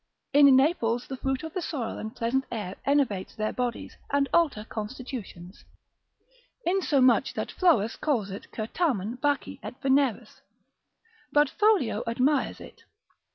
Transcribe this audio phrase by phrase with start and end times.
[0.33, 4.63] In Naples the fruit of the soil and pleasant air enervate their bodies, and alter
[4.63, 5.63] constitutions:
[6.65, 10.41] insomuch that Florus calls it Certamen Bacchi et Veneris,
[11.31, 12.81] but Foliot admires it.